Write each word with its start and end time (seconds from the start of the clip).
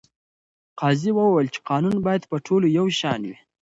قاضي 0.79 1.11
وویل 1.15 1.47
چې 1.53 1.59
قانون 1.69 1.95
باید 2.05 2.23
په 2.31 2.37
ټولو 2.45 2.65
یو 2.77 2.85
شان 2.99 3.21
وي. 3.27 3.37